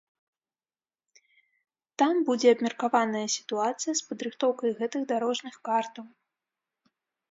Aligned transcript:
Там 2.03 2.23
будзе 2.31 2.47
абмеркаваная 2.55 3.23
сітуацыя 3.37 3.93
з 4.03 4.07
падрыхтоўкай 4.11 4.71
гэтых 4.83 5.01
дарожных 5.17 5.55
картаў. 5.71 6.05